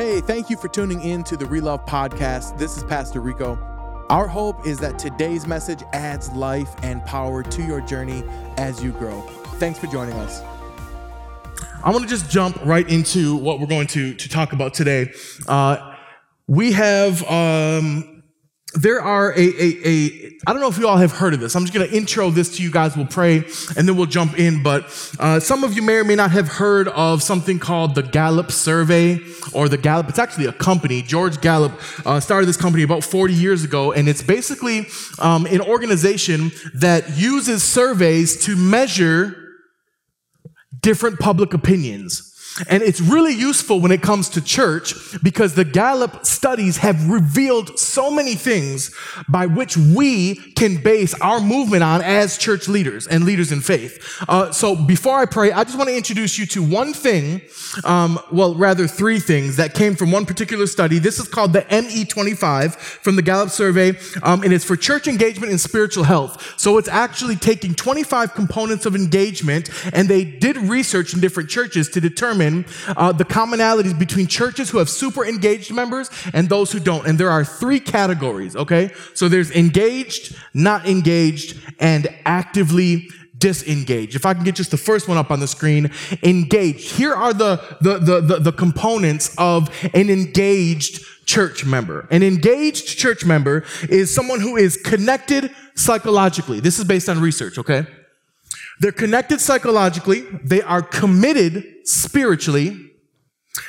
[0.00, 2.56] Hey, thank you for tuning in to the Relove Podcast.
[2.56, 3.58] This is Pastor Rico.
[4.08, 8.24] Our hope is that today's message adds life and power to your journey
[8.56, 9.20] as you grow.
[9.58, 10.40] Thanks for joining us.
[11.84, 15.12] I want to just jump right into what we're going to, to talk about today.
[15.46, 15.94] Uh,
[16.46, 18.22] we have um,
[18.72, 21.54] there are a, a, a, I don't know if you all have heard of this.
[21.54, 22.96] I'm just going to intro this to you guys.
[22.96, 23.44] We'll pray
[23.76, 24.62] and then we'll jump in.
[24.62, 24.84] But
[25.18, 28.50] uh, some of you may or may not have heard of something called the Gallup
[28.50, 29.20] Survey
[29.52, 30.08] or the Gallup.
[30.08, 31.02] It's actually a company.
[31.02, 33.92] George Gallup uh, started this company about 40 years ago.
[33.92, 34.86] And it's basically
[35.18, 39.36] um, an organization that uses surveys to measure
[40.80, 42.29] different public opinions.
[42.68, 47.78] And it's really useful when it comes to church because the Gallup studies have revealed
[47.78, 48.94] so many things
[49.28, 54.22] by which we can base our movement on as church leaders and leaders in faith.
[54.28, 57.40] Uh, so before I pray, I just want to introduce you to one thing,
[57.84, 60.98] um, well, rather three things that came from one particular study.
[60.98, 65.50] This is called the ME25 from the Gallup survey, um, and it's for church engagement
[65.50, 66.58] and spiritual health.
[66.58, 71.88] So it's actually taking 25 components of engagement, and they did research in different churches
[71.90, 72.49] to determine
[72.88, 77.06] uh, the commonalities between churches who have super engaged members and those who don't.
[77.06, 78.92] And there are three categories, okay?
[79.14, 84.14] So there's engaged, not engaged, and actively disengaged.
[84.14, 85.90] If I can get just the first one up on the screen,
[86.22, 86.92] engaged.
[86.92, 92.06] Here are the, the, the, the, the components of an engaged church member.
[92.10, 96.60] An engaged church member is someone who is connected psychologically.
[96.60, 97.86] This is based on research, okay?
[98.80, 102.76] They're connected psychologically, they are committed spiritually,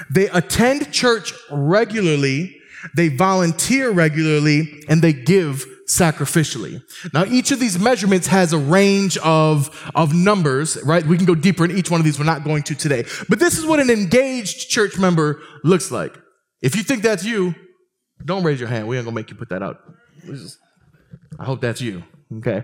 [0.09, 2.55] they attend church regularly,
[2.95, 6.81] they volunteer regularly, and they give sacrificially.
[7.13, 11.05] Now, each of these measurements has a range of, of numbers, right?
[11.05, 12.17] We can go deeper in each one of these.
[12.17, 13.03] We're not going to today.
[13.27, 16.17] But this is what an engaged church member looks like.
[16.61, 17.53] If you think that's you,
[18.23, 18.87] don't raise your hand.
[18.87, 19.79] We ain't gonna make you put that out.
[21.39, 22.03] I hope that's you.
[22.37, 22.63] Okay.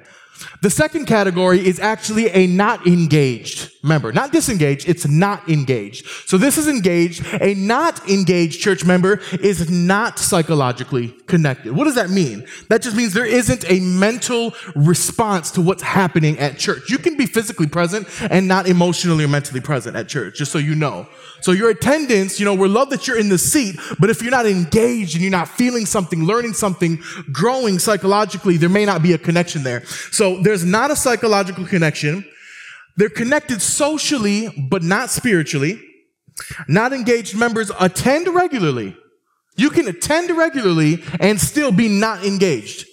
[0.61, 6.05] The second category is actually a not engaged member, not disengaged, it's not engaged.
[6.25, 7.25] So this is engaged.
[7.41, 11.73] A not engaged church member is not psychologically connected.
[11.73, 12.45] What does that mean?
[12.69, 16.89] That just means there isn't a mental response to what's happening at church.
[16.89, 20.57] You can be physically present and not emotionally or mentally present at church, just so
[20.57, 21.07] you know.
[21.41, 24.31] So your attendance, you know, we're love that you're in the seat, but if you're
[24.31, 29.13] not engaged and you're not feeling something, learning something, growing psychologically, there may not be
[29.13, 29.85] a connection there.
[30.11, 32.25] So there's not a psychological connection.
[32.97, 35.81] They're connected socially, but not spiritually.
[36.67, 38.95] Not engaged members attend regularly.
[39.55, 42.85] You can attend regularly and still be not engaged.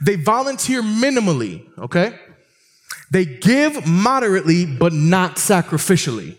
[0.00, 2.18] They volunteer minimally, okay?
[3.10, 6.38] They give moderately, but not sacrificially.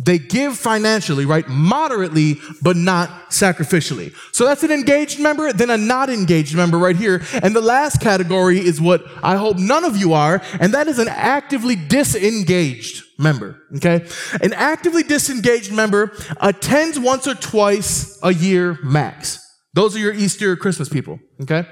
[0.00, 1.48] They give financially, right?
[1.48, 4.14] Moderately, but not sacrificially.
[4.32, 7.20] So that's an engaged member, then a not engaged member right here.
[7.42, 11.00] And the last category is what I hope none of you are, and that is
[11.00, 14.06] an actively disengaged member, okay?
[14.40, 19.44] An actively disengaged member attends once or twice a year max.
[19.74, 21.66] Those are your Easter Christmas people, okay?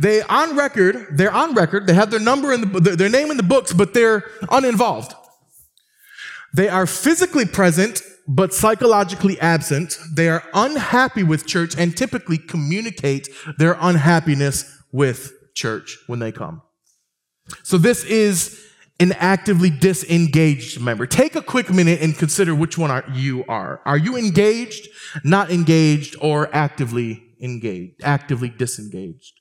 [0.00, 3.36] They on record, they're on record, they have their number in the, their name in
[3.36, 5.14] the books, but they're uninvolved.
[6.54, 9.98] They are physically present, but psychologically absent.
[10.14, 13.28] They are unhappy with church and typically communicate
[13.58, 16.62] their unhappiness with church when they come.
[17.62, 18.64] So this is
[19.00, 21.06] an actively disengaged member.
[21.06, 23.80] Take a quick minute and consider which one are you are.
[23.84, 24.88] Are you engaged,
[25.24, 29.40] not engaged, or actively engaged, actively disengaged?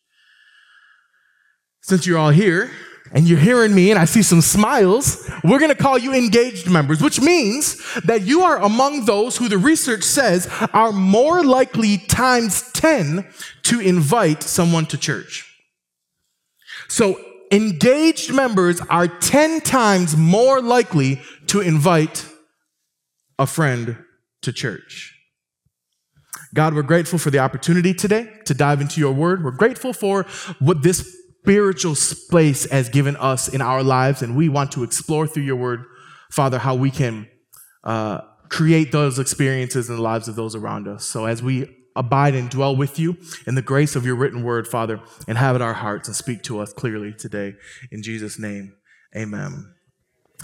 [1.81, 2.69] Since you're all here,
[3.11, 6.69] and you're hearing me and I see some smiles, we're going to call you engaged
[6.69, 11.97] members, which means that you are among those who the research says are more likely
[11.97, 13.27] times 10
[13.63, 15.45] to invite someone to church.
[16.87, 17.19] So
[17.51, 22.25] engaged members are 10 times more likely to invite
[23.39, 23.97] a friend
[24.41, 25.13] to church.
[26.53, 29.43] God, we're grateful for the opportunity today to dive into your word.
[29.43, 30.23] We're grateful for
[30.59, 31.15] what this
[31.47, 35.55] spiritual space has given us in our lives, and we want to explore through your
[35.55, 35.85] word,
[36.29, 37.25] Father, how we can
[37.85, 41.05] uh, create those experiences in the lives of those around us.
[41.05, 43.15] So as we abide and dwell with you
[43.47, 46.73] in the grace of your written word, Father, inhabit our hearts and speak to us
[46.73, 47.53] clearly today.
[47.93, 48.75] In Jesus' name,
[49.15, 49.73] amen.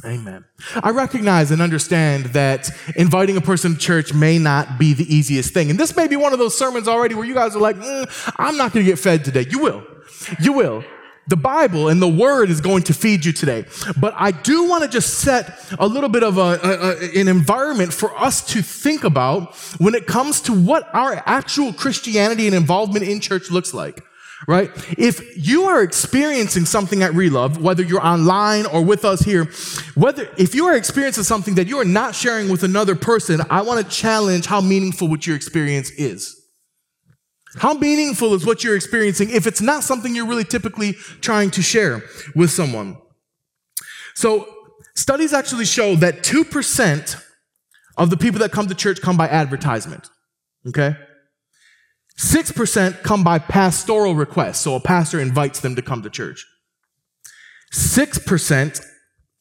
[0.05, 0.45] Amen.
[0.81, 5.53] I recognize and understand that inviting a person to church may not be the easiest
[5.53, 5.69] thing.
[5.69, 8.33] And this may be one of those sermons already where you guys are like, mm,
[8.39, 9.45] I'm not going to get fed today.
[9.49, 9.83] You will.
[10.39, 10.83] You will.
[11.27, 13.65] the Bible and the Word is going to feed you today.
[13.99, 17.27] But I do want to just set a little bit of a, a, a, an
[17.27, 22.55] environment for us to think about when it comes to what our actual Christianity and
[22.55, 24.03] involvement in church looks like.
[24.45, 24.71] Right?
[24.97, 29.45] If you are experiencing something at Relove, whether you're online or with us here,
[29.95, 33.61] whether if you are experiencing something that you are not sharing with another person, I
[33.61, 36.42] want to challenge how meaningful what your experience is.
[37.57, 41.61] How meaningful is what you're experiencing if it's not something you're really typically trying to
[41.61, 42.03] share
[42.35, 42.97] with someone?
[44.15, 44.47] So,
[44.95, 47.23] studies actually show that 2%
[47.97, 50.09] of the people that come to church come by advertisement.
[50.67, 50.95] Okay?
[52.19, 54.61] 6% come by pastoral request.
[54.61, 56.45] So, a pastor invites them to come to church.
[57.71, 58.81] 6%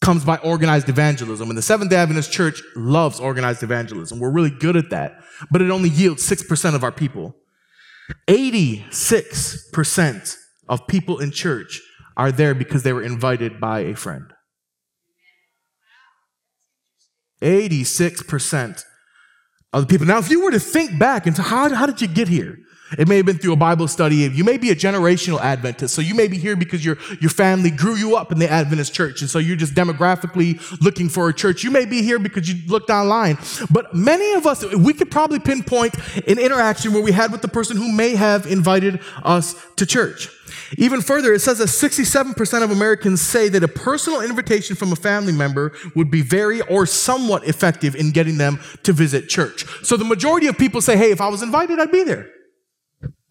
[0.00, 1.48] comes by organized evangelism.
[1.48, 4.18] And the Seventh day Adventist Church loves organized evangelism.
[4.18, 7.36] We're really good at that, but it only yields 6% of our people.
[8.28, 10.36] 86%
[10.68, 11.80] of people in church
[12.16, 14.32] are there because they were invited by a friend.
[17.40, 18.84] 86%
[19.72, 20.06] of the people.
[20.06, 22.58] Now, if you were to think back into how, how did you get here?
[22.98, 24.16] It may have been through a Bible study.
[24.16, 25.94] You may be a generational Adventist.
[25.94, 28.94] So you may be here because your, your family grew you up in the Adventist
[28.94, 29.20] church.
[29.20, 31.64] And so you're just demographically looking for a church.
[31.64, 33.38] You may be here because you looked online.
[33.70, 35.94] But many of us, we could probably pinpoint
[36.28, 40.28] an interaction where we had with the person who may have invited us to church.
[40.78, 44.96] Even further, it says that 67% of Americans say that a personal invitation from a
[44.96, 49.66] family member would be very or somewhat effective in getting them to visit church.
[49.84, 52.30] So the majority of people say, hey, if I was invited, I'd be there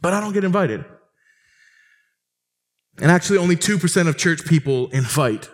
[0.02, 0.84] but I don't get invited.
[3.00, 5.50] And actually, only 2% of church people invite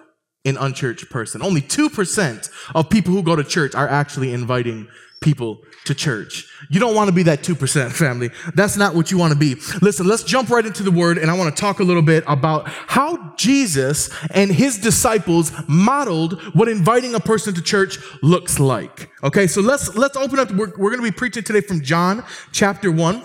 [0.45, 1.41] an unchurched person.
[1.41, 4.87] Only 2% of people who go to church are actually inviting
[5.21, 6.45] people to church.
[6.69, 8.29] You don't want to be that 2% family.
[8.53, 9.55] That's not what you want to be.
[9.81, 12.23] Listen, let's jump right into the word and I want to talk a little bit
[12.27, 19.09] about how Jesus and his disciples modeled what inviting a person to church looks like.
[19.23, 22.23] Okay, so let's let's open up we're, we're going to be preaching today from John
[22.51, 23.23] chapter 1.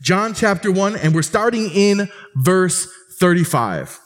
[0.00, 2.88] John chapter 1, and we're starting in verse
[3.18, 3.98] 35.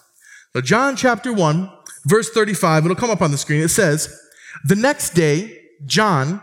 [0.53, 1.71] So, John chapter 1,
[2.07, 3.61] verse 35, it'll come up on the screen.
[3.61, 4.21] It says,
[4.65, 6.41] The next day, John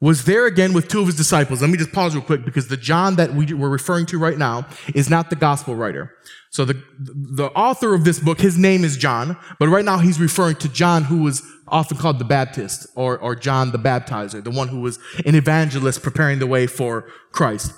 [0.00, 1.60] was there again with two of his disciples.
[1.60, 4.38] Let me just pause real quick because the John that we, we're referring to right
[4.38, 6.14] now is not the gospel writer.
[6.50, 10.20] So the, the author of this book, his name is John, but right now he's
[10.20, 14.50] referring to John who was often called the Baptist or, or John the Baptizer, the
[14.50, 17.72] one who was an evangelist preparing the way for Christ.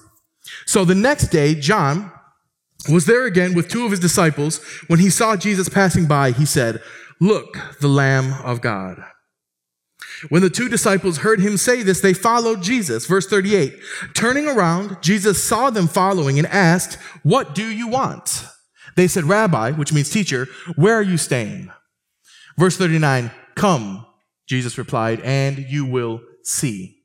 [0.67, 2.13] So the next day, John
[2.89, 4.59] was there again with two of his disciples.
[4.87, 6.83] When he saw Jesus passing by, he said,
[7.21, 9.03] Look, the Lamb of God.
[10.29, 13.07] When the two disciples heard him say this, they followed Jesus.
[13.07, 13.75] Verse 38
[14.15, 18.45] Turning around, Jesus saw them following and asked, What do you want?
[18.97, 21.71] They said, Rabbi, which means teacher, where are you staying?
[22.59, 24.07] Verse 39 Come,
[24.47, 26.99] Jesus replied, and you will see.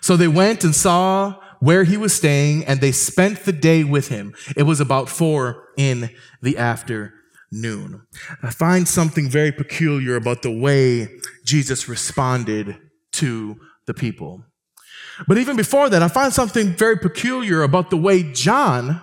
[0.00, 4.08] So they went and saw where he was staying, and they spent the day with
[4.08, 4.34] him.
[4.56, 6.10] It was about four in
[6.42, 8.02] the afternoon.
[8.42, 11.08] I find something very peculiar about the way
[11.44, 12.76] Jesus responded
[13.12, 14.44] to the people.
[15.28, 19.00] But even before that, I find something very peculiar about the way John,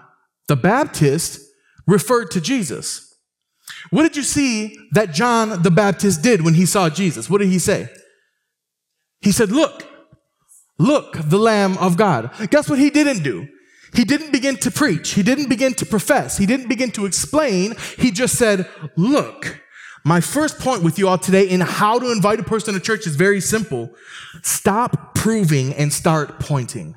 [0.50, 1.39] the Baptist,
[1.88, 3.15] referred to Jesus.
[3.89, 7.29] What did you see that John the Baptist did when he saw Jesus?
[7.29, 7.88] What did he say?
[9.21, 9.89] He said, Look,
[10.80, 12.31] Look, the Lamb of God.
[12.50, 13.48] Guess what he didn't do?
[13.94, 15.12] He didn't begin to preach.
[15.12, 16.38] He didn't begin to profess.
[16.38, 17.76] He didn't begin to explain.
[17.98, 19.62] He just said, Look,
[20.06, 23.06] my first point with you all today in how to invite a person to church
[23.06, 23.92] is very simple.
[24.42, 26.95] Stop proving and start pointing.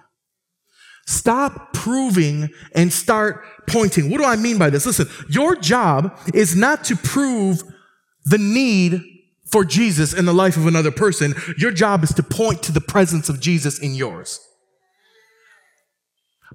[1.07, 4.09] Stop proving and start pointing.
[4.09, 4.87] What do I mean by this?
[4.87, 7.63] Listen, your job is not to prove
[8.25, 9.03] the need
[9.53, 12.81] for Jesus in the life of another person, your job is to point to the
[12.81, 14.41] presence of Jesus in yours.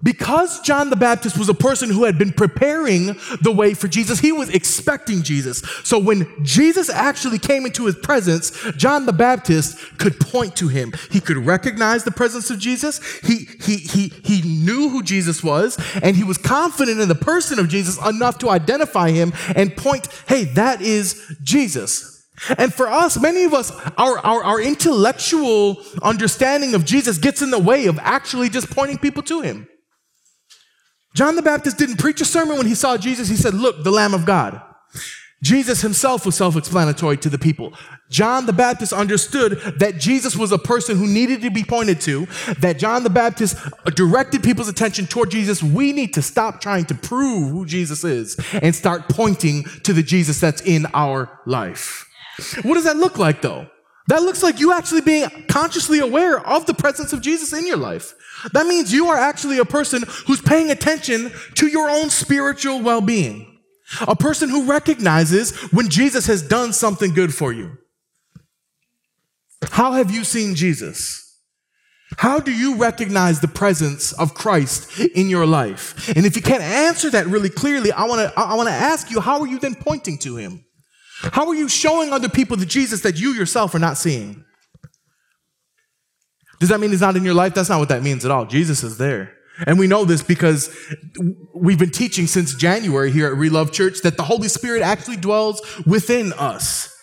[0.03, 4.19] Because John the Baptist was a person who had been preparing the way for Jesus,
[4.19, 5.61] he was expecting Jesus.
[5.83, 10.93] So when Jesus actually came into his presence, John the Baptist could point to him.
[11.09, 12.99] He could recognize the presence of Jesus.
[13.21, 17.57] He, he, he, he knew who Jesus was, and he was confident in the person
[17.57, 22.16] of Jesus enough to identify him and point, hey, that is Jesus.
[22.57, 27.49] And for us, many of us, our, our, our, intellectual understanding of Jesus gets in
[27.49, 29.67] the way of actually just pointing people to him.
[31.15, 33.27] John the Baptist didn't preach a sermon when he saw Jesus.
[33.27, 34.61] He said, Look, the Lamb of God.
[35.43, 37.73] Jesus himself was self explanatory to the people.
[38.09, 42.27] John the Baptist understood that Jesus was a person who needed to be pointed to,
[42.59, 43.57] that John the Baptist
[43.95, 45.61] directed people's attention toward Jesus.
[45.61, 50.03] We need to stop trying to prove who Jesus is and start pointing to the
[50.03, 52.06] Jesus that's in our life.
[52.63, 53.67] What does that look like though?
[54.07, 57.77] That looks like you actually being consciously aware of the presence of Jesus in your
[57.77, 58.13] life.
[58.53, 63.01] That means you are actually a person who's paying attention to your own spiritual well
[63.01, 63.59] being.
[64.01, 67.77] A person who recognizes when Jesus has done something good for you.
[69.71, 71.23] How have you seen Jesus?
[72.17, 76.09] How do you recognize the presence of Christ in your life?
[76.15, 79.11] And if you can't answer that really clearly, I want to I want to ask
[79.11, 80.63] you how are you then pointing to him?
[81.21, 84.43] How are you showing other people the Jesus that you yourself are not seeing?
[86.59, 87.53] Does that mean he's not in your life?
[87.53, 88.45] That's not what that means at all.
[88.45, 89.33] Jesus is there.
[89.65, 90.75] And we know this because
[91.55, 95.61] we've been teaching since January here at Relove Church that the Holy Spirit actually dwells
[95.85, 96.93] within us.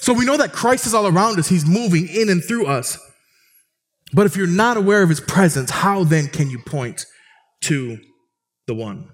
[0.00, 1.48] So we know that Christ is all around us.
[1.48, 2.98] He's moving in and through us.
[4.12, 7.04] But if you're not aware of his presence, how then can you point
[7.62, 7.98] to
[8.68, 9.10] the one?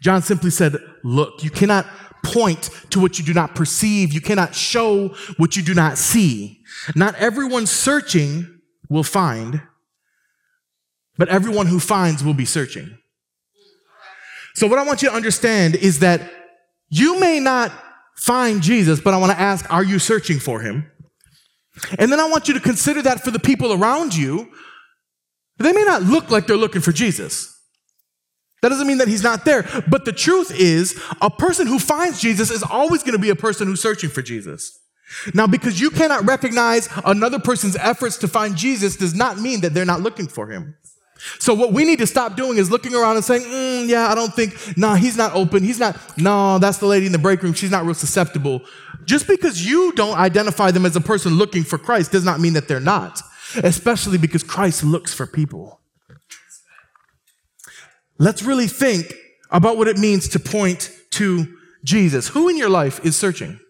[0.00, 1.86] John simply said, Look, you cannot
[2.26, 4.12] point to what you do not perceive.
[4.12, 6.60] You cannot show what you do not see.
[6.94, 9.62] Not everyone searching will find,
[11.16, 12.98] but everyone who finds will be searching.
[14.54, 16.20] So, what I want you to understand is that
[16.88, 17.72] you may not
[18.16, 20.90] find Jesus, but I want to ask, are you searching for him?
[21.98, 24.50] And then I want you to consider that for the people around you.
[25.58, 27.55] They may not look like they're looking for Jesus.
[28.66, 29.62] That doesn't mean that he's not there.
[29.86, 33.36] But the truth is, a person who finds Jesus is always going to be a
[33.36, 34.80] person who's searching for Jesus.
[35.34, 39.72] Now, because you cannot recognize another person's efforts to find Jesus does not mean that
[39.72, 40.74] they're not looking for him.
[41.38, 44.16] So what we need to stop doing is looking around and saying, mm, yeah, I
[44.16, 45.62] don't think, nah, he's not open.
[45.62, 47.52] He's not, no, that's the lady in the break room.
[47.52, 48.62] She's not real susceptible.
[49.04, 52.54] Just because you don't identify them as a person looking for Christ does not mean
[52.54, 53.22] that they're not,
[53.62, 55.75] especially because Christ looks for people.
[58.18, 59.14] Let's really think
[59.50, 61.46] about what it means to point to
[61.84, 62.28] Jesus.
[62.28, 63.60] Who in your life is searching?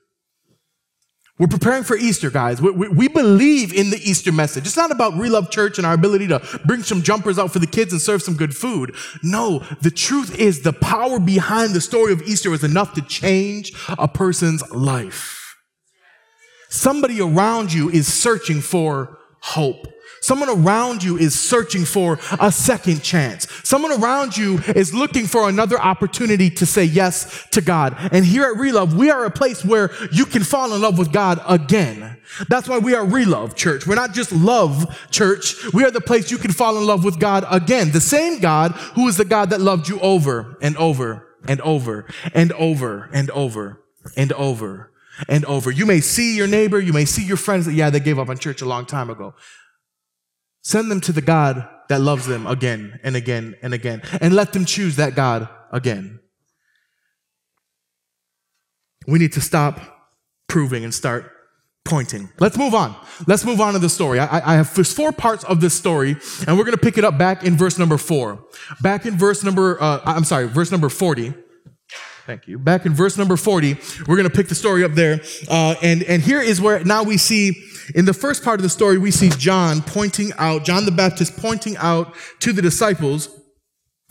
[1.38, 2.62] We're preparing for Easter, guys.
[2.62, 4.64] We, we, we, believe in the Easter message.
[4.64, 7.66] It's not about Relove Church and our ability to bring some jumpers out for the
[7.66, 8.94] kids and serve some good food.
[9.22, 13.72] No, the truth is the power behind the story of Easter is enough to change
[13.98, 15.56] a person's life.
[16.70, 19.86] Somebody around you is searching for hope.
[20.26, 23.46] Someone around you is searching for a second chance.
[23.62, 27.96] Someone around you is looking for another opportunity to say yes to God.
[28.10, 31.12] And here at Relove, we are a place where you can fall in love with
[31.12, 32.18] God again.
[32.48, 33.86] That's why we are Relove Church.
[33.86, 35.72] We're not just love church.
[35.72, 37.92] We are the place you can fall in love with God again.
[37.92, 42.04] The same God who is the God that loved you over and over and over
[42.34, 43.80] and over and over
[44.16, 44.90] and over
[45.28, 45.70] and over.
[45.70, 48.28] You may see your neighbor, you may see your friends that, yeah, they gave up
[48.28, 49.32] on church a long time ago.
[50.66, 54.52] Send them to the God that loves them again and again and again, and let
[54.52, 56.18] them choose that God again.
[59.06, 59.78] We need to stop
[60.48, 61.30] proving and start
[61.84, 62.30] pointing.
[62.40, 62.96] Let's move on.
[63.28, 64.18] Let's move on to the story.
[64.18, 66.16] I, I have four parts of this story,
[66.48, 68.44] and we're going to pick it up back in verse number four.
[68.80, 71.32] Back in verse number, uh, I'm sorry, verse number 40.
[72.26, 72.58] Thank you.
[72.58, 73.76] Back in verse number 40,
[74.08, 75.20] we're going to pick the story up there.
[75.48, 77.54] Uh, and, and here is where now we see,
[77.94, 81.36] in the first part of the story, we see John pointing out, John the Baptist
[81.36, 83.28] pointing out to the disciples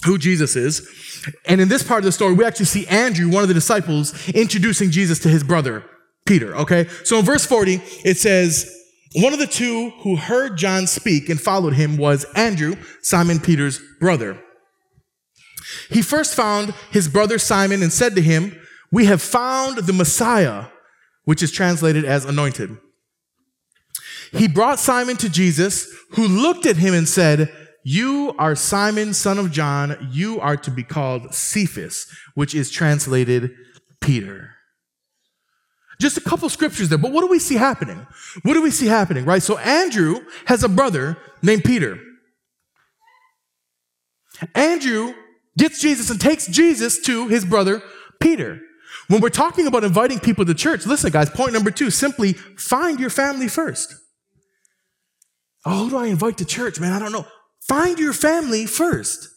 [0.06, 0.88] who Jesus is.
[1.46, 4.28] And in this part of the story, we actually see Andrew, one of the disciples,
[4.30, 5.84] introducing Jesus to his brother,
[6.26, 6.56] Peter.
[6.56, 6.88] Okay.
[7.04, 8.72] So in verse 40, it says,
[9.16, 13.80] one of the two who heard John speak and followed him was Andrew, Simon Peter's
[14.00, 14.42] brother.
[15.90, 18.60] He first found his brother Simon and said to him,
[18.92, 20.66] We have found the Messiah,
[21.24, 22.78] which is translated as anointed.
[24.32, 27.54] He brought Simon to Jesus, who looked at him and said,
[27.84, 30.10] You are Simon, son of John.
[30.12, 33.52] You are to be called Cephas, which is translated
[34.02, 34.52] Peter.
[36.00, 38.06] Just a couple scriptures there, but what do we see happening?
[38.44, 39.42] What do we see happening, right?
[39.42, 42.00] So Andrew has a brother named Peter.
[44.54, 45.14] Andrew
[45.58, 47.82] gets Jesus and takes Jesus to his brother
[48.20, 48.60] Peter.
[49.08, 53.00] When we're talking about inviting people to church, listen, guys, point number two simply find
[53.00, 53.94] your family first.
[55.66, 56.94] Oh, who do I invite to church, man?
[56.94, 57.26] I don't know.
[57.62, 59.30] Find your family first.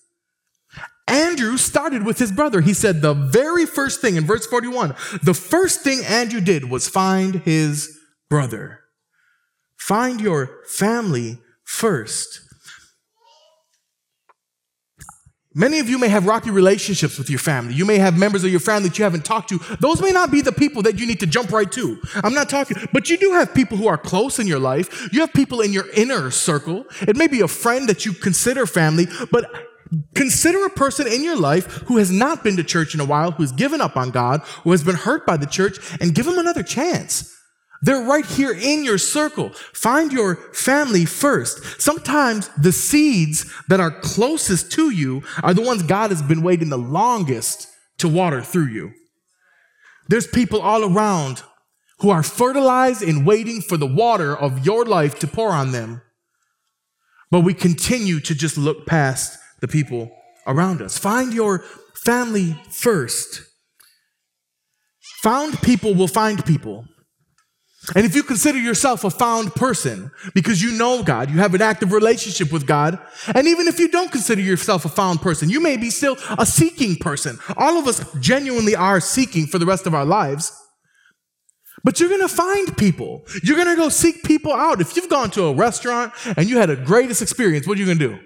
[1.07, 2.61] Andrew started with his brother.
[2.61, 6.87] He said the very first thing in verse 41, the first thing Andrew did was
[6.87, 8.81] find his brother.
[9.79, 12.48] Find your family first
[15.59, 17.75] Many of you may have rocky relationships with your family.
[17.75, 19.59] You may have members of your family that you haven't talked to.
[19.81, 22.01] Those may not be the people that you need to jump right to.
[22.23, 25.13] I'm not talking, but you do have people who are close in your life.
[25.13, 26.85] You have people in your inner circle.
[27.01, 29.51] It may be a friend that you consider family, but
[30.15, 33.33] consider a person in your life who has not been to church in a while,
[33.33, 36.25] who has given up on God, who has been hurt by the church, and give
[36.25, 37.38] them another chance.
[37.83, 39.51] They're right here in your circle.
[39.73, 41.81] Find your family first.
[41.81, 46.71] Sometimes the seeds that are closest to you are the ones God has been waiting
[46.71, 47.69] the longest
[47.99, 48.93] to water through you.
[50.09, 51.43] There's people all around
[52.01, 56.03] who are fertilized and waiting for the water of your life to pour on them.
[57.31, 60.11] But we continue to just look past the people
[60.47, 60.97] around us.
[60.97, 61.61] Find your
[61.95, 63.43] family first.
[65.23, 66.87] Found people will find people.
[67.95, 71.63] And if you consider yourself a found person because you know God, you have an
[71.63, 72.99] active relationship with God,
[73.35, 76.45] and even if you don't consider yourself a found person, you may be still a
[76.45, 77.39] seeking person.
[77.57, 80.53] All of us genuinely are seeking for the rest of our lives.
[81.85, 83.25] But you're gonna find people.
[83.43, 84.81] You're gonna go seek people out.
[84.81, 87.87] If you've gone to a restaurant and you had a greatest experience, what are you
[87.87, 88.19] gonna do?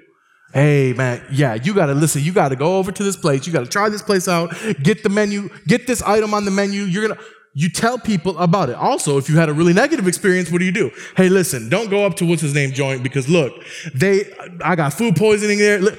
[0.54, 2.22] Hey man, yeah, you gotta listen.
[2.22, 3.46] You gotta go over to this place.
[3.46, 4.54] You gotta try this place out.
[4.82, 5.50] Get the menu.
[5.66, 6.82] Get this item on the menu.
[6.84, 7.20] You're gonna
[7.54, 8.76] you tell people about it.
[8.76, 10.90] Also, if you had a really negative experience, what do you do?
[11.16, 13.52] Hey, listen, don't go up to what's his name joint because look,
[13.94, 14.24] they,
[14.64, 15.96] I got food poisoning there.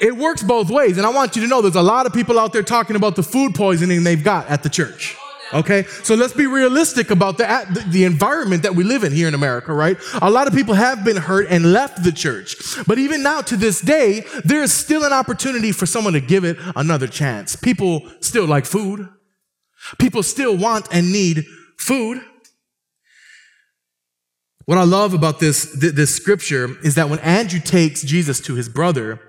[0.00, 0.98] It works both ways.
[0.98, 3.14] And I want you to know there's a lot of people out there talking about
[3.14, 5.16] the food poisoning they've got at the church.
[5.52, 9.34] Okay, so let's be realistic about the, the environment that we live in here in
[9.34, 9.96] America, right?
[10.20, 12.56] A lot of people have been hurt and left the church.
[12.88, 16.44] But even now, to this day, there is still an opportunity for someone to give
[16.44, 17.54] it another chance.
[17.54, 19.08] People still like food.
[19.98, 21.44] People still want and need
[21.78, 22.22] food.
[24.66, 28.68] What I love about this, this scripture is that when Andrew takes Jesus to his
[28.68, 29.20] brother,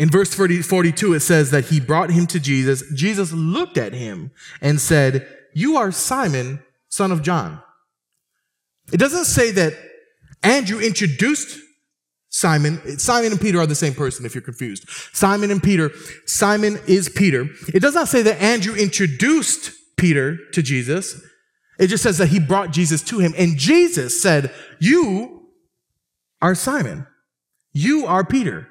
[0.00, 2.82] in verse 40, 42, it says that he brought him to Jesus.
[2.94, 7.62] Jesus looked at him and said, You are Simon, son of John.
[8.92, 9.74] It doesn't say that
[10.42, 11.61] Andrew introduced
[12.32, 14.88] Simon, Simon and Peter are the same person if you're confused.
[15.12, 15.90] Simon and Peter,
[16.24, 17.46] Simon is Peter.
[17.74, 21.22] It does not say that Andrew introduced Peter to Jesus.
[21.78, 23.34] It just says that he brought Jesus to him.
[23.36, 25.50] And Jesus said, You
[26.40, 27.06] are Simon.
[27.74, 28.66] You are Peter.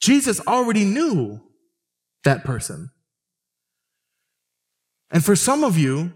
[0.00, 1.42] Jesus already knew
[2.24, 2.90] that person.
[5.10, 6.14] And for some of you,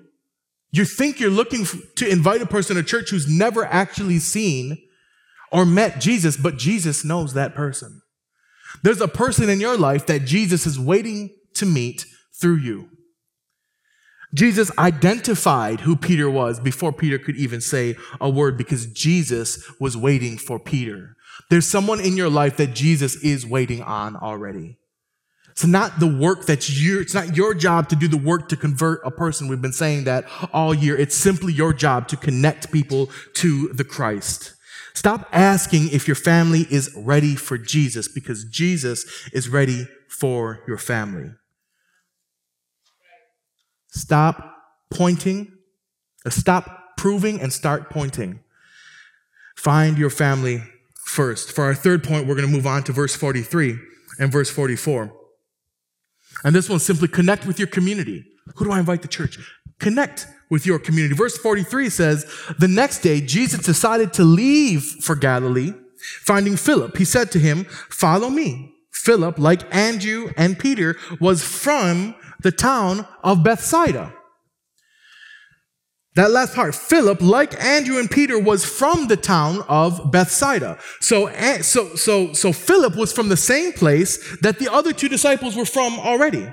[0.71, 4.79] you think you're looking to invite a person to church who's never actually seen
[5.53, 8.01] or met Jesus, but Jesus knows that person.
[8.83, 12.07] There's a person in your life that Jesus is waiting to meet
[12.41, 12.89] through you.
[14.35, 19.95] Jesus identified who Peter was before Peter could even say a word because Jesus was
[19.95, 21.17] waiting for Peter.
[21.51, 24.79] There's someone in your life that Jesus is waiting on already.
[25.51, 28.57] It's not the work that's your, it's not your job to do the work to
[28.57, 29.49] convert a person.
[29.49, 30.97] We've been saying that all year.
[30.97, 34.55] It's simply your job to connect people to the Christ.
[34.95, 40.79] Stop asking if your family is ready for Jesus because Jesus is ready for your
[40.79, 41.31] family.
[43.89, 44.57] Stop
[44.91, 45.53] pointing,
[46.25, 48.41] uh, stop proving, and start pointing.
[49.57, 50.63] Find your family
[51.05, 51.53] first.
[51.53, 53.79] For our third point, we're going to move on to verse 43
[54.19, 55.13] and verse 44.
[56.45, 58.25] And this one simply connect with your community.
[58.57, 59.39] Who do I invite to church?
[59.79, 61.15] Connect with your community.
[61.15, 62.27] Verse 43 says,
[62.59, 65.73] The next day, Jesus decided to leave for Galilee.
[66.21, 68.75] Finding Philip, he said to him, Follow me.
[68.93, 74.13] Philip, like Andrew and Peter, was from the town of Bethsaida.
[76.15, 80.79] That last part, Philip, like Andrew and Peter, was from the town of Bethsaida.
[81.01, 81.31] So,
[81.63, 85.65] so, so, so Philip was from the same place that the other two disciples were
[85.65, 86.53] from already.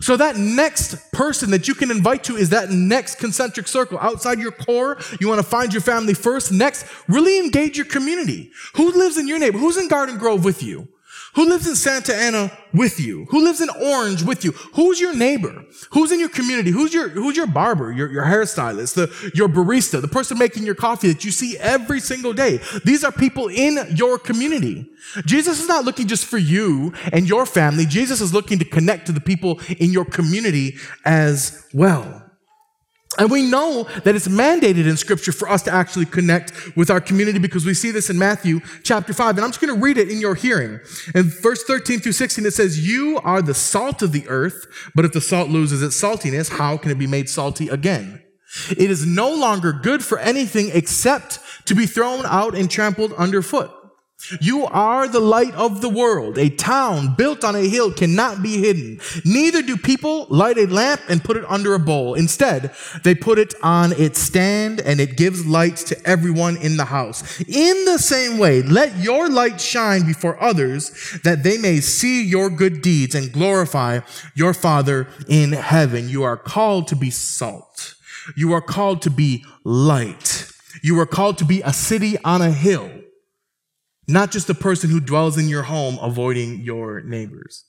[0.00, 4.38] So that next person that you can invite to is that next concentric circle outside
[4.38, 4.98] your core.
[5.20, 6.50] You want to find your family first.
[6.50, 8.50] Next, really engage your community.
[8.76, 9.60] Who lives in your neighborhood?
[9.60, 10.88] Who's in Garden Grove with you?
[11.34, 13.26] Who lives in Santa Ana with you?
[13.30, 14.52] Who lives in Orange with you?
[14.74, 15.64] Who's your neighbor?
[15.90, 16.70] Who's in your community?
[16.70, 20.74] Who's your, who's your barber, your, your hairstylist, the, your barista, the person making your
[20.74, 22.60] coffee that you see every single day?
[22.84, 24.90] These are people in your community.
[25.24, 27.86] Jesus is not looking just for you and your family.
[27.86, 32.29] Jesus is looking to connect to the people in your community as well.
[33.18, 37.00] And we know that it's mandated in scripture for us to actually connect with our
[37.00, 39.36] community because we see this in Matthew chapter 5.
[39.36, 40.78] And I'm just going to read it in your hearing.
[41.14, 45.04] In verse 13 through 16, it says, You are the salt of the earth, but
[45.04, 48.22] if the salt loses its saltiness, how can it be made salty again?
[48.70, 53.72] It is no longer good for anything except to be thrown out and trampled underfoot.
[54.40, 56.38] You are the light of the world.
[56.38, 59.00] A town built on a hill cannot be hidden.
[59.24, 62.14] Neither do people light a lamp and put it under a bowl.
[62.14, 66.84] Instead, they put it on its stand and it gives light to everyone in the
[66.84, 67.40] house.
[67.40, 72.50] In the same way, let your light shine before others that they may see your
[72.50, 74.00] good deeds and glorify
[74.34, 76.08] your Father in heaven.
[76.08, 77.94] You are called to be salt.
[78.36, 80.52] You are called to be light.
[80.82, 82.90] You are called to be a city on a hill
[84.10, 87.64] not just the person who dwells in your home avoiding your neighbors.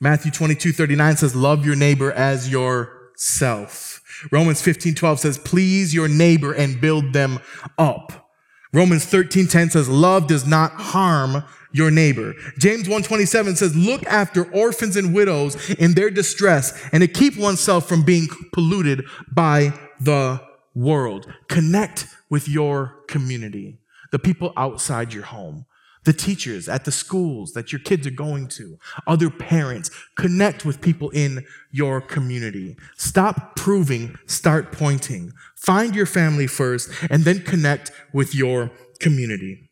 [0.00, 4.00] Matthew 22, 39 says, Love your neighbor as yourself.
[4.30, 7.38] Romans 15, 12 says, Please your neighbor and build them
[7.78, 8.30] up.
[8.72, 12.34] Romans 13, 10 says, Love does not harm your neighbor.
[12.58, 17.88] James 127 says, look after orphans and widows in their distress and to keep oneself
[17.88, 20.40] from being polluted by the
[20.74, 21.32] world.
[21.48, 23.78] Connect with your community,
[24.10, 25.66] the people outside your home,
[26.04, 29.90] the teachers at the schools that your kids are going to, other parents.
[30.16, 32.76] Connect with people in your community.
[32.96, 35.32] Stop proving, start pointing.
[35.56, 39.70] Find your family first, and then connect with your community.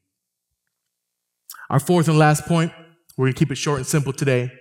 [1.69, 2.73] Our fourth and last point,
[3.17, 4.53] we're going to keep it short and simple today,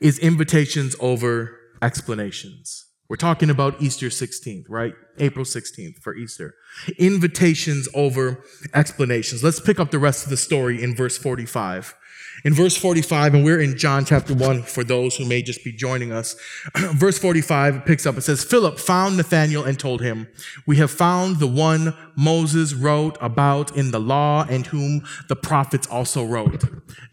[0.00, 2.86] is invitations over explanations.
[3.10, 4.94] We're talking about Easter 16th, right?
[5.18, 6.54] April 16th for Easter.
[6.96, 9.42] Invitations over explanations.
[9.42, 11.96] Let's pick up the rest of the story in verse 45.
[12.44, 15.72] In verse 45, and we're in John chapter 1 for those who may just be
[15.72, 16.36] joining us.
[16.94, 20.28] verse 45 picks up, it says, Philip found Nathanael and told him,
[20.64, 25.88] We have found the one Moses wrote about in the law and whom the prophets
[25.88, 26.62] also wrote.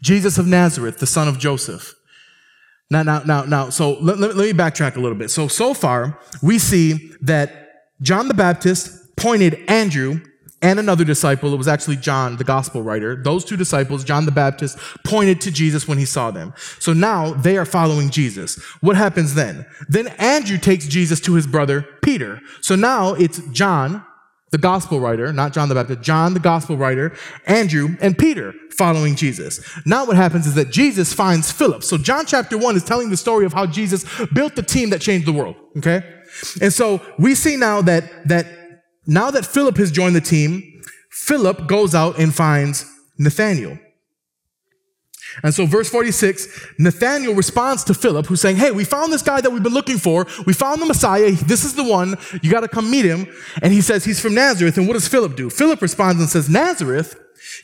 [0.00, 1.97] Jesus of Nazareth, the son of Joseph.
[2.90, 5.30] Now, now, now, now, so let, let, let me backtrack a little bit.
[5.30, 10.20] So, so far, we see that John the Baptist pointed Andrew
[10.60, 14.32] and another disciple, it was actually John, the gospel writer, those two disciples, John the
[14.32, 16.52] Baptist, pointed to Jesus when he saw them.
[16.80, 18.56] So now they are following Jesus.
[18.80, 19.66] What happens then?
[19.88, 22.40] Then Andrew takes Jesus to his brother Peter.
[22.60, 24.04] So now it's John,
[24.50, 27.14] the gospel writer, not John the Baptist, John the gospel writer,
[27.46, 29.60] Andrew, and Peter following Jesus.
[29.84, 31.84] Now what happens is that Jesus finds Philip.
[31.84, 35.00] So John chapter 1 is telling the story of how Jesus built the team that
[35.00, 36.02] changed the world, okay?
[36.62, 38.46] And so we see now that that
[39.06, 40.62] now that Philip has joined the team,
[41.10, 42.84] Philip goes out and finds
[43.18, 43.78] Nathaniel.
[45.42, 49.40] And so, verse 46, Nathaniel responds to Philip, who's saying, Hey, we found this guy
[49.40, 50.26] that we've been looking for.
[50.46, 51.32] We found the Messiah.
[51.32, 52.16] This is the one.
[52.42, 53.28] You got to come meet him.
[53.62, 54.78] And he says, He's from Nazareth.
[54.78, 55.50] And what does Philip do?
[55.50, 57.18] Philip responds and says, Nazareth?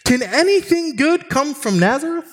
[0.05, 2.31] Can anything good come from Nazareth?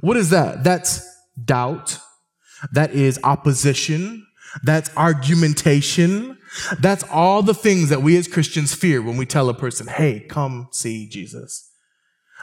[0.00, 0.64] What is that?
[0.64, 1.06] That's
[1.42, 1.98] doubt.
[2.72, 4.26] That is opposition.
[4.62, 6.38] That's argumentation.
[6.80, 10.20] That's all the things that we as Christians fear when we tell a person, Hey,
[10.20, 11.70] come see Jesus.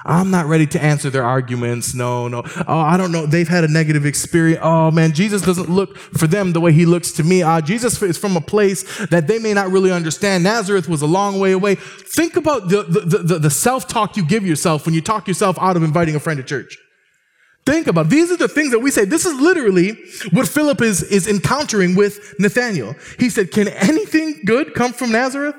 [0.06, 1.94] I'm not ready to answer their arguments.
[1.94, 2.44] No, no.
[2.68, 3.26] Oh, I don't know.
[3.26, 4.60] They've had a negative experience.
[4.62, 7.42] Oh man, Jesus doesn't look for them the way he looks to me.
[7.42, 10.44] Uh, Jesus is from a place that they may not really understand.
[10.44, 11.76] Nazareth was a long way away.
[11.76, 15.78] Think about the, the, the, the self-talk you give yourself when you talk yourself out
[15.78, 16.78] of inviting a friend to church.
[17.66, 18.10] Think about it.
[18.10, 19.06] these are the things that we say.
[19.06, 19.98] This is literally
[20.32, 22.94] what Philip is, is encountering with Nathaniel.
[23.20, 25.56] He said, Can anything good come from Nazareth?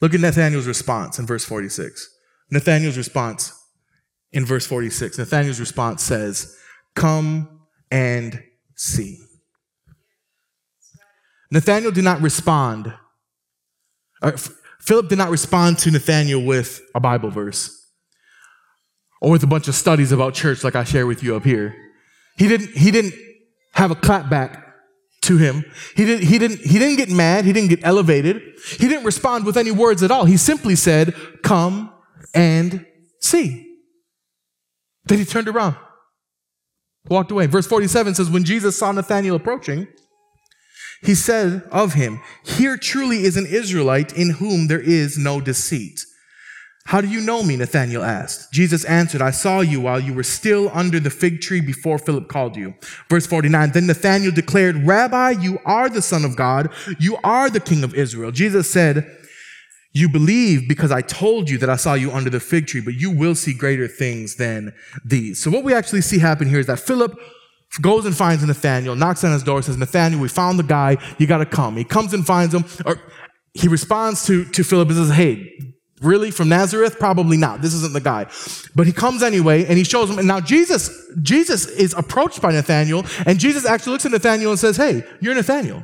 [0.00, 2.11] Look at Nathaniel's response in verse 46.
[2.52, 3.58] Nathaniel's response
[4.30, 6.54] in verse 46, Nathaniel's response says,
[6.94, 8.42] Come and
[8.76, 9.18] see.
[11.50, 12.92] Nathaniel did not respond.
[14.20, 14.32] Uh,
[14.80, 17.90] Philip did not respond to Nathaniel with a Bible verse
[19.22, 21.74] or with a bunch of studies about church like I share with you up here.
[22.36, 23.14] He didn't, he didn't
[23.72, 24.62] have a clapback
[25.22, 25.64] to him.
[25.96, 27.46] He didn't, he, didn't, he didn't get mad.
[27.46, 28.42] He didn't get elevated.
[28.78, 30.26] He didn't respond with any words at all.
[30.26, 31.91] He simply said, Come
[32.34, 32.86] and
[33.20, 33.78] see.
[35.04, 35.76] Then he turned around,
[37.08, 37.46] walked away.
[37.46, 39.88] Verse 47 says, When Jesus saw Nathanael approaching,
[41.02, 46.00] he said of him, Here truly is an Israelite in whom there is no deceit.
[46.86, 47.56] How do you know me?
[47.56, 48.52] Nathanael asked.
[48.52, 52.28] Jesus answered, I saw you while you were still under the fig tree before Philip
[52.28, 52.74] called you.
[53.08, 56.70] Verse 49, then Nathanael declared, Rabbi, you are the son of God.
[56.98, 58.32] You are the king of Israel.
[58.32, 59.18] Jesus said,
[59.92, 62.94] you believe because I told you that I saw you under the fig tree, but
[62.94, 64.74] you will see greater things than
[65.04, 65.42] these.
[65.42, 67.18] So what we actually see happen here is that Philip
[67.80, 71.26] goes and finds Nathaniel, knocks on his door, says, Nathaniel, we found the guy, you
[71.26, 71.76] gotta come.
[71.76, 73.00] He comes and finds him, or
[73.54, 76.98] he responds to, to Philip and says, Hey, really from Nazareth?
[76.98, 77.62] Probably not.
[77.62, 78.26] This isn't the guy.
[78.74, 80.18] But he comes anyway and he shows him.
[80.18, 80.90] And now Jesus,
[81.22, 85.34] Jesus is approached by Nathaniel, and Jesus actually looks at Nathaniel and says, Hey, you're
[85.34, 85.82] Nathaniel.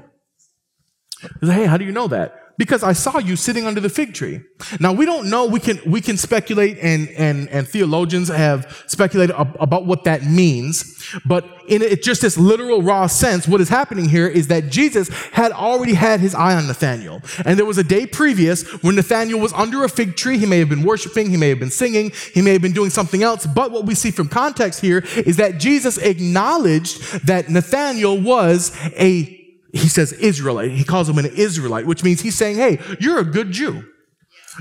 [1.41, 2.48] He said, hey, how do you know that?
[2.59, 4.41] Because I saw you sitting under the fig tree.
[4.81, 5.47] Now we don't know.
[5.47, 10.25] We can we can speculate, and and and theologians have speculated ab- about what that
[10.25, 10.97] means.
[11.25, 15.09] But in it, just this literal raw sense, what is happening here is that Jesus
[15.31, 19.39] had already had his eye on Nathaniel, and there was a day previous when Nathaniel
[19.39, 20.37] was under a fig tree.
[20.37, 22.91] He may have been worshiping, he may have been singing, he may have been doing
[22.91, 23.47] something else.
[23.47, 29.38] But what we see from context here is that Jesus acknowledged that Nathaniel was a
[29.73, 30.71] he says Israelite.
[30.71, 33.85] He calls him an Israelite, which means he's saying, hey, you're a good Jew.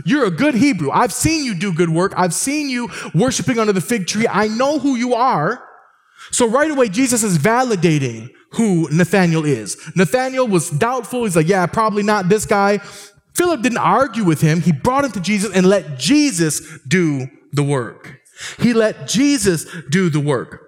[0.06, 0.92] You're a good Hebrew.
[0.92, 2.14] I've seen you do good work.
[2.16, 4.28] I've seen you worshiping under the fig tree.
[4.28, 5.64] I know who you are.
[6.32, 9.78] So right away, Jesus is validating who Nathaniel is.
[9.96, 11.24] Nathaniel was doubtful.
[11.24, 12.80] He's like, yeah, probably not this guy.
[13.34, 14.62] Philip didn't argue with him.
[14.62, 18.20] He brought him to Jesus and let Jesus do the work.
[18.60, 20.67] He let Jesus do the work.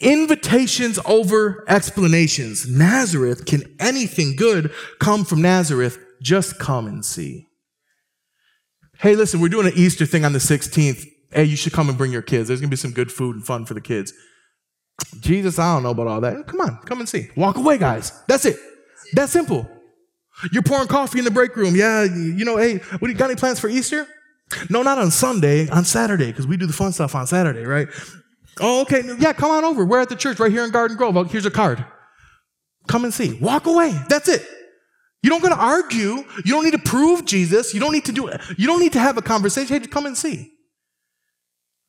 [0.00, 2.68] Invitations over explanations.
[2.68, 5.98] Nazareth, can anything good come from Nazareth?
[6.22, 7.46] Just come and see.
[8.98, 11.06] Hey, listen, we're doing an Easter thing on the 16th.
[11.32, 12.48] Hey, you should come and bring your kids.
[12.48, 14.12] There's going to be some good food and fun for the kids.
[15.20, 16.46] Jesus, I don't know about all that.
[16.46, 17.30] Come on, come and see.
[17.36, 18.12] Walk away, guys.
[18.26, 18.56] That's it.
[19.14, 19.68] That's simple.
[20.52, 21.74] You're pouring coffee in the break room.
[21.76, 24.06] Yeah, you know, hey, what do you got any plans for Easter?
[24.68, 27.88] No, not on Sunday, on Saturday, because we do the fun stuff on Saturday, right?
[28.58, 29.02] Oh, okay.
[29.18, 29.84] Yeah, come on over.
[29.84, 31.16] We're at the church right here in Garden Grove.
[31.16, 31.84] Oh, here's a card.
[32.88, 33.38] Come and see.
[33.40, 33.98] Walk away.
[34.08, 34.46] That's it.
[35.22, 36.24] You don't got to argue.
[36.44, 37.74] You don't need to prove Jesus.
[37.74, 38.40] You don't need to do it.
[38.56, 39.80] You don't need to have a conversation.
[39.80, 40.52] Hey, come and see.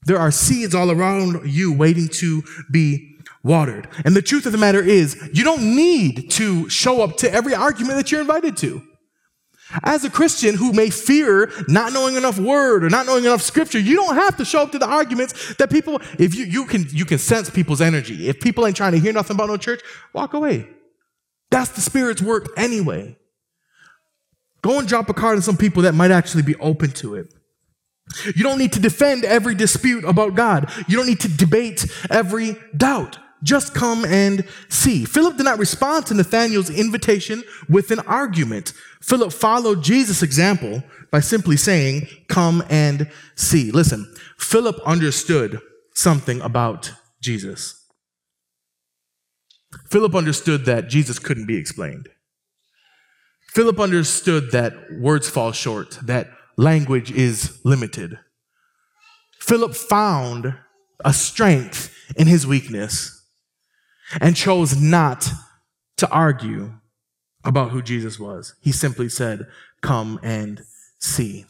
[0.05, 3.87] There are seeds all around you waiting to be watered.
[4.03, 7.53] And the truth of the matter is, you don't need to show up to every
[7.53, 8.81] argument that you're invited to.
[9.83, 13.79] As a Christian who may fear not knowing enough word or not knowing enough scripture,
[13.79, 16.85] you don't have to show up to the arguments that people, if you, you can,
[16.89, 18.27] you can sense people's energy.
[18.27, 19.81] If people ain't trying to hear nothing about no church,
[20.13, 20.67] walk away.
[21.49, 23.17] That's the Spirit's work anyway.
[24.61, 27.33] Go and drop a card to some people that might actually be open to it.
[28.25, 30.71] You don't need to defend every dispute about God.
[30.87, 33.17] You don't need to debate every doubt.
[33.43, 35.03] Just come and see.
[35.05, 38.73] Philip did not respond to Nathanael's invitation with an argument.
[39.01, 43.71] Philip followed Jesus' example by simply saying, Come and see.
[43.71, 45.59] Listen, Philip understood
[45.95, 47.77] something about Jesus.
[49.89, 52.09] Philip understood that Jesus couldn't be explained.
[53.47, 58.17] Philip understood that words fall short, that language is limited.
[59.39, 60.55] Philip found
[61.03, 63.20] a strength in his weakness
[64.19, 65.29] and chose not
[65.97, 66.73] to argue
[67.43, 68.55] about who Jesus was.
[68.61, 69.47] He simply said,
[69.81, 70.63] Come and
[70.99, 71.45] see.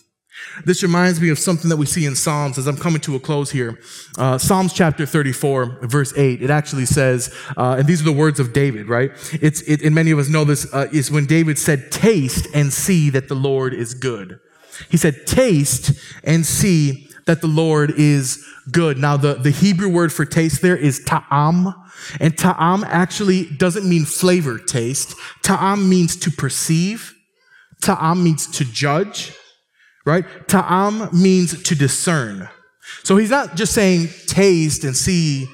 [0.66, 3.20] This reminds me of something that we see in Psalms as I'm coming to a
[3.20, 3.80] close here.
[4.18, 8.40] Uh, Psalms chapter 34, verse 8, it actually says, uh, and these are the words
[8.40, 9.12] of David, right?
[9.42, 12.72] It's, it, and many of us know this, uh, is when David said, Taste and
[12.72, 14.40] see that the Lord is good.
[14.90, 18.98] He said, Taste and see that the Lord is good.
[18.98, 21.74] Now, the, the Hebrew word for taste there is ta'am.
[22.20, 25.16] And ta'am actually doesn't mean flavor taste.
[25.44, 27.14] Ta'am means to perceive.
[27.82, 29.34] Ta'am means to judge,
[30.06, 30.26] right?
[30.48, 32.50] Ta'am means to discern.
[33.04, 35.48] So he's not just saying taste and see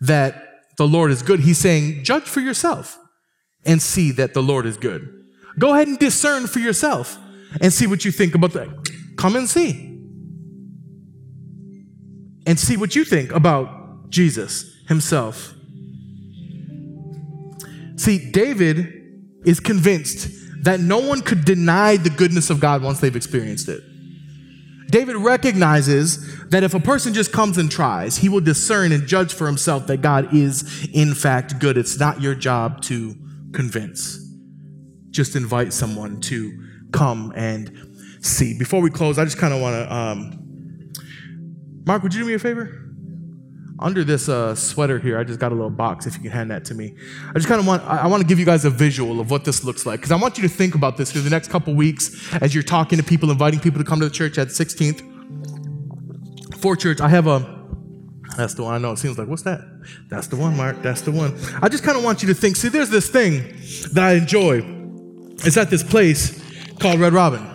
[0.00, 0.42] that
[0.76, 1.40] the Lord is good.
[1.40, 2.98] He's saying judge for yourself
[3.64, 5.08] and see that the Lord is good.
[5.58, 7.18] Go ahead and discern for yourself
[7.60, 8.68] and see what you think about that.
[9.16, 9.90] Come and see.
[12.46, 15.54] And see what you think about Jesus himself.
[18.04, 20.28] See, David is convinced
[20.62, 23.82] that no one could deny the goodness of God once they've experienced it.
[24.90, 29.32] David recognizes that if a person just comes and tries, he will discern and judge
[29.32, 31.78] for himself that God is, in fact, good.
[31.78, 33.14] It's not your job to
[33.54, 34.18] convince.
[35.08, 36.62] Just invite someone to
[36.92, 38.58] come and see.
[38.58, 39.94] Before we close, I just kind of want to.
[39.94, 40.92] Um,
[41.86, 42.83] Mark, would you do me a favor?
[43.84, 46.06] Under this uh, sweater here, I just got a little box.
[46.06, 46.94] If you can hand that to me,
[47.28, 49.44] I just kind of want I, want to give you guys a visual of what
[49.44, 51.74] this looks like because I want you to think about this for the next couple
[51.74, 55.02] weeks as you're talking to people, inviting people to come to the church at 16th
[56.56, 57.02] for church.
[57.02, 57.62] I have a
[58.38, 58.74] that's the one.
[58.74, 59.60] I know it seems like what's that?
[60.08, 60.80] That's the one, Mark.
[60.80, 61.38] That's the one.
[61.60, 62.56] I just kind of want you to think.
[62.56, 63.42] See, there's this thing
[63.92, 64.62] that I enjoy.
[65.44, 66.42] It's at this place
[66.78, 67.53] called Red Robin.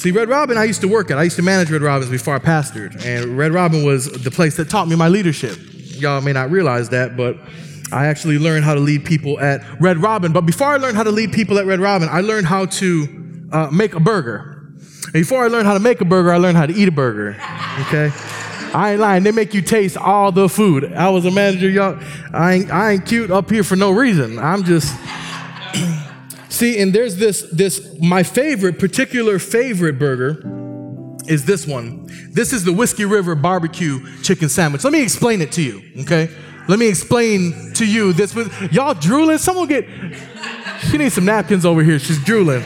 [0.00, 1.18] See, Red Robin, I used to work at.
[1.18, 3.04] I used to manage Red Robins before I pastored.
[3.04, 5.58] And Red Robin was the place that taught me my leadership.
[5.74, 7.36] Y'all may not realize that, but
[7.92, 10.32] I actually learned how to lead people at Red Robin.
[10.32, 13.48] But before I learned how to lead people at Red Robin, I learned how to
[13.52, 14.72] uh, make a burger.
[15.04, 16.92] And before I learned how to make a burger, I learned how to eat a
[16.92, 17.36] burger.
[17.80, 18.10] Okay?
[18.72, 19.22] I ain't lying.
[19.22, 20.94] They make you taste all the food.
[20.94, 21.98] I was a manager, y'all.
[22.32, 24.38] I ain't, I ain't cute up here for no reason.
[24.38, 24.96] I'm just.
[26.60, 30.42] See, and there's this this my favorite, particular favorite burger
[31.26, 32.06] is this one.
[32.34, 34.84] This is the Whiskey River barbecue chicken sandwich.
[34.84, 36.28] Let me explain it to you, okay?
[36.68, 38.36] Let me explain to you this.
[38.72, 39.38] Y'all drooling?
[39.38, 39.86] Someone get.
[40.90, 41.98] She needs some napkins over here.
[41.98, 42.62] She's drooling.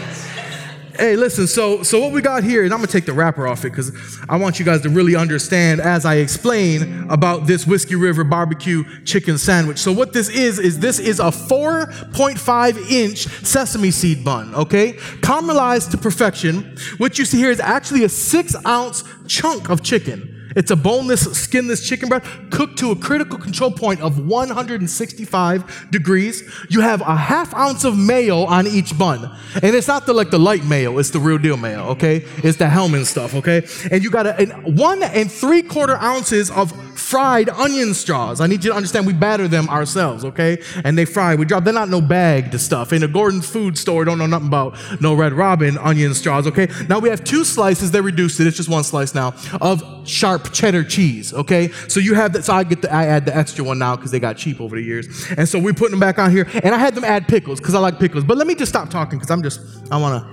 [0.97, 3.65] Hey, listen, so so what we got here, and I'm gonna take the wrapper off
[3.65, 3.91] it because
[4.29, 8.85] I want you guys to really understand as I explain about this Whiskey River barbecue
[9.05, 9.79] chicken sandwich.
[9.79, 14.93] So what this is, is this is a 4.5 inch sesame seed bun, okay?
[15.21, 16.77] Caramelized to perfection.
[16.99, 20.34] What you see here is actually a six ounce chunk of chicken.
[20.55, 26.43] It's a boneless, skinless chicken breast cooked to a critical control point of 165 degrees.
[26.69, 29.31] You have a half ounce of mayo on each bun.
[29.55, 32.25] And it's not the like the light mayo, it's the real deal mayo, okay?
[32.38, 33.67] It's the Hellmann's stuff, okay?
[33.90, 38.40] And you got a, one and three quarter ounces of fried onion straws.
[38.40, 40.62] I need you to understand we batter them ourselves, okay?
[40.85, 41.35] And they fry.
[41.35, 42.93] We drop, they're not no bagged stuff.
[42.93, 46.69] In a Gordon's food store, don't know nothing about no Red Robin onion straws, okay?
[46.88, 50.44] Now we have two slices, they reduced it, it's just one slice now, of sharp
[50.53, 51.71] cheddar cheese, okay?
[51.89, 54.11] So you have that, so I get the, I add the extra one now because
[54.11, 55.31] they got cheap over the years.
[55.37, 56.49] And so we're putting them back on here.
[56.63, 58.25] And I had them add pickles because I like pickles.
[58.25, 60.31] But let me just stop talking because I'm just, I wanna.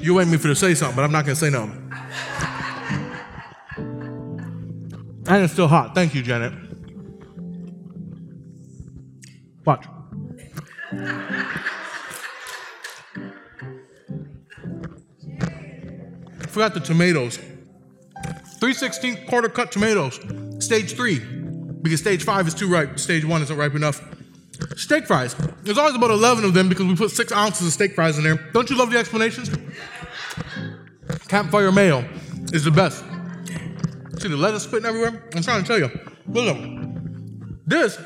[0.00, 1.92] You waiting me for to say something, but I'm not gonna say nothing.
[5.26, 5.94] And it's still hot.
[5.94, 6.54] Thank you, Janet.
[9.66, 9.84] Watch.
[16.48, 17.36] Forgot the tomatoes.
[17.36, 20.18] 316 quarter cut tomatoes.
[20.64, 21.18] Stage three.
[21.82, 22.98] Because stage five is too ripe.
[22.98, 24.02] Stage one isn't ripe enough.
[24.76, 25.36] Steak fries.
[25.62, 28.24] There's always about 11 of them because we put six ounces of steak fries in
[28.24, 28.36] there.
[28.52, 29.50] Don't you love the explanations?
[31.28, 32.08] Campfire mayo
[32.52, 33.04] is the best.
[34.20, 35.22] See the lettuce spitting everywhere?
[35.34, 35.90] I'm trying to tell you.
[36.26, 36.56] Look,
[37.66, 37.98] this,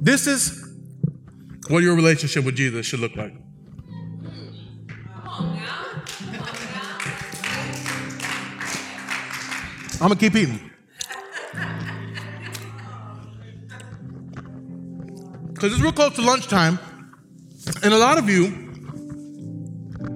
[0.00, 0.64] this is
[1.68, 3.34] what your relationship with Jesus should look like.
[10.00, 10.70] I'm gonna keep eating.
[15.52, 16.78] Because it's real close to lunchtime,
[17.82, 18.68] and a lot of you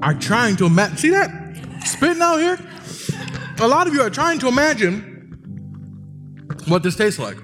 [0.00, 0.96] are trying to imagine.
[0.98, 1.30] See that?
[1.84, 2.60] Spitting out here?
[3.58, 5.00] A lot of you are trying to imagine
[6.68, 7.36] what this tastes like.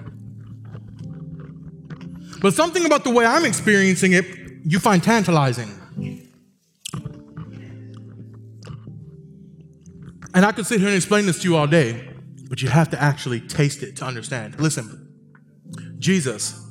[2.40, 4.24] But something about the way I'm experiencing it,
[4.64, 5.74] you find tantalizing.
[10.34, 12.14] And I could sit here and explain this to you all day,
[12.48, 14.60] but you have to actually taste it to understand.
[14.60, 15.08] Listen,
[15.98, 16.64] Jesus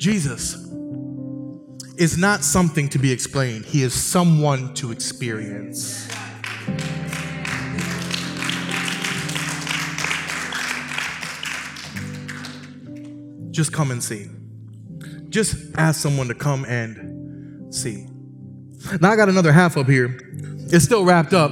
[0.00, 0.54] Jesus
[1.98, 6.08] is not something to be explained, He is someone to experience.
[13.50, 14.30] Just come and see.
[15.30, 18.06] Just ask someone to come and see.
[19.00, 20.18] Now I got another half up here.
[20.72, 21.50] It's still wrapped up.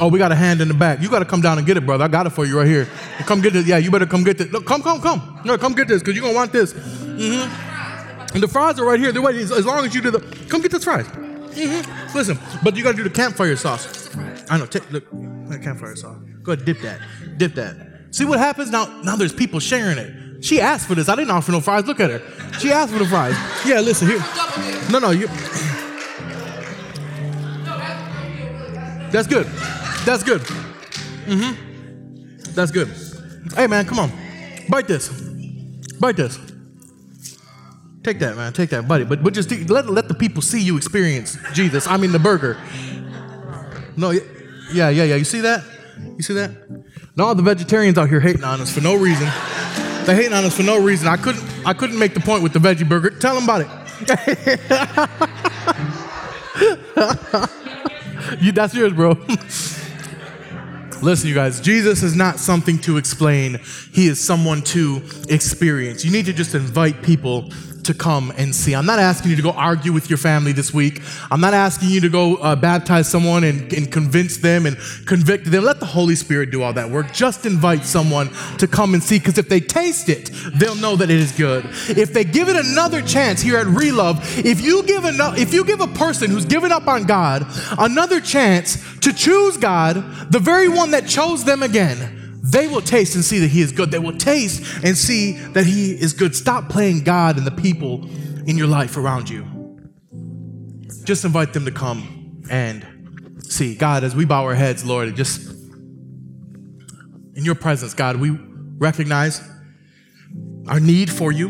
[0.00, 1.00] Oh, we got a hand in the back.
[1.02, 2.04] You got to come down and get it, brother.
[2.04, 2.86] I got it for you right here.
[3.20, 3.66] Come get it.
[3.66, 4.50] Yeah, you better come get this.
[4.50, 5.40] Look, come, come, come.
[5.44, 6.72] No, come get this because you're going to want this.
[6.72, 8.34] Mm-hmm.
[8.34, 9.12] And the fries are right here.
[9.12, 9.42] They're waiting.
[9.42, 11.06] As long as you do the, come get this fries.
[11.06, 12.16] Mm-hmm.
[12.16, 14.14] Listen, but you got to do the campfire sauce.
[14.50, 14.66] I know.
[14.66, 16.16] Take, look, that campfire sauce.
[16.42, 17.00] Go ahead, dip that.
[17.36, 18.08] Dip that.
[18.10, 19.02] See what happens now?
[19.02, 20.29] Now there's people sharing it.
[20.40, 21.08] She asked for this.
[21.08, 21.86] I didn't offer no fries.
[21.86, 22.22] Look at her.
[22.58, 23.36] She asked for the fries.
[23.66, 24.24] Yeah, listen here.
[24.90, 25.26] No, no, you.
[29.10, 29.46] That's good.
[30.04, 30.40] That's good.
[31.26, 32.52] Mm-hmm.
[32.54, 32.88] That's good.
[33.54, 34.12] Hey man, come on.
[34.68, 35.08] Bite this.
[35.98, 36.38] Bite this.
[38.02, 38.52] Take that, man.
[38.52, 39.04] Take that, buddy.
[39.04, 41.86] But but just let let the people see you experience Jesus.
[41.86, 42.56] I mean the burger.
[43.96, 45.16] No, yeah, yeah, yeah.
[45.16, 45.64] You see that?
[46.16, 46.50] You see that?
[47.16, 49.28] No, all the vegetarians out here hating on us for no reason.
[50.06, 51.08] They hating on us for no reason.
[51.08, 53.10] I couldn't I couldn't make the point with the veggie burger.
[53.10, 53.68] Tell them about it.
[58.40, 59.12] you, that's yours, bro.
[61.02, 63.58] Listen, you guys, Jesus is not something to explain,
[63.92, 66.04] He is someone to experience.
[66.04, 67.50] You need to just invite people
[67.84, 68.74] to come and see.
[68.74, 71.02] I'm not asking you to go argue with your family this week.
[71.30, 75.50] I'm not asking you to go uh, baptize someone and, and convince them and convict
[75.50, 75.64] them.
[75.64, 77.12] Let the Holy Spirit do all that work.
[77.12, 81.10] Just invite someone to come and see because if they taste it, they'll know that
[81.10, 81.64] it is good.
[81.88, 85.64] If they give it another chance here at Relove, if you give enough, if you
[85.64, 87.46] give a person who's given up on God
[87.78, 93.14] another chance to choose God, the very one that chose them again, they will taste
[93.14, 93.90] and see that He is good.
[93.90, 96.34] They will taste and see that He is good.
[96.34, 98.08] Stop playing God and the people
[98.48, 99.46] in your life around you.
[101.04, 103.74] Just invite them to come and see.
[103.74, 105.50] God, as we bow our heads, Lord, just
[107.34, 108.30] in your presence, God, we
[108.78, 109.42] recognize
[110.66, 111.48] our need for you.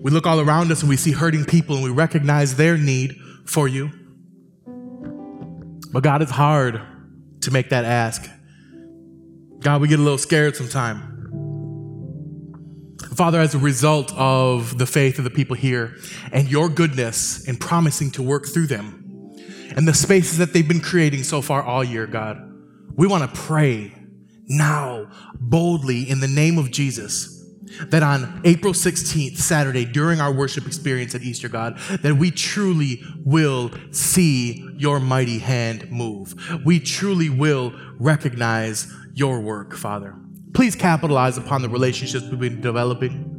[0.00, 3.16] We look all around us and we see hurting people and we recognize their need
[3.44, 3.90] for you.
[5.92, 6.80] But God, it's hard
[7.40, 8.28] to make that ask.
[9.60, 11.02] God, we get a little scared sometimes.
[13.16, 15.96] Father, as a result of the faith of the people here
[16.32, 19.04] and your goodness in promising to work through them
[19.76, 22.38] and the spaces that they've been creating so far all year, God,
[22.94, 23.92] we want to pray
[24.46, 27.38] now boldly in the name of Jesus
[27.86, 33.02] that on April 16th, Saturday, during our worship experience at Easter, God, that we truly
[33.24, 36.34] will see your mighty hand move.
[36.64, 40.14] We truly will recognize your work, Father.
[40.54, 43.34] Please capitalize upon the relationships we've been developing.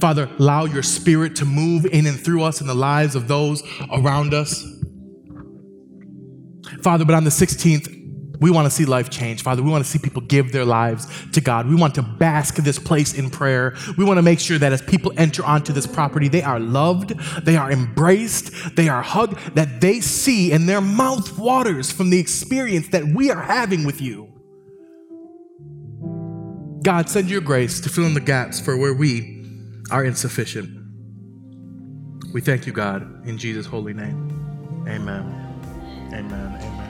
[0.00, 3.62] Father, allow your spirit to move in and through us in the lives of those
[3.92, 4.66] around us.
[6.82, 8.00] Father, but on the 16th,
[8.40, 9.62] we want to see life change, Father.
[9.62, 11.68] We want to see people give their lives to God.
[11.68, 13.76] We want to bask this place in prayer.
[13.96, 17.10] We want to make sure that as people enter onto this property, they are loved,
[17.44, 22.18] they are embraced, they are hugged, that they see and their mouth waters from the
[22.18, 24.31] experience that we are having with you.
[26.82, 29.44] God, send your grace to fill in the gaps for where we
[29.90, 30.78] are insufficient.
[32.32, 34.84] We thank you, God, in Jesus' holy name.
[34.88, 35.22] Amen.
[36.12, 36.32] Amen.
[36.32, 36.81] Amen.